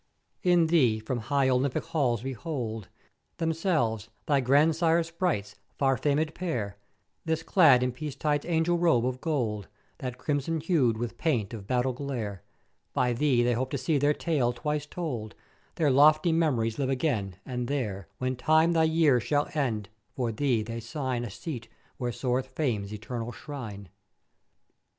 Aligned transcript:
In 0.41 0.65
thee 0.65 0.97
from 0.97 1.19
high 1.19 1.47
Olympick 1.47 1.83
halls 1.83 2.23
behold 2.23 2.87
themselves, 3.37 4.09
thy 4.25 4.39
grandsires' 4.41 5.09
sprites; 5.09 5.57
far 5.77 5.95
famèd 5.95 6.33
pair; 6.33 6.75
this 7.23 7.43
clad 7.43 7.83
in 7.83 7.91
Peacetide's 7.91 8.45
angel 8.47 8.79
robe 8.79 9.05
of 9.05 9.21
gold, 9.21 9.67
that 9.99 10.17
crimson 10.17 10.59
hued 10.59 10.97
with 10.97 11.19
paint 11.19 11.53
of 11.53 11.67
battle 11.67 11.93
glare: 11.93 12.41
By 12.93 13.13
thee 13.13 13.43
they 13.43 13.53
hope 13.53 13.69
to 13.69 13.77
see 13.77 13.99
their 13.99 14.15
tale 14.15 14.53
twice 14.53 14.87
told, 14.87 15.35
their 15.75 15.91
lofty 15.91 16.31
mem'ries 16.31 16.79
live 16.79 16.89
again; 16.89 17.35
and 17.45 17.67
there, 17.67 18.07
when 18.17 18.35
Time 18.35 18.71
thy 18.73 18.85
years 18.85 19.21
shall 19.21 19.51
end, 19.53 19.87
for 20.15 20.31
thee 20.31 20.63
they 20.63 20.79
'sign 20.79 21.23
a 21.23 21.29
seat 21.29 21.67
where 21.97 22.11
soareth 22.11 22.47
Fame's 22.47 22.91
eternal 22.91 23.31
shrine. 23.31 23.87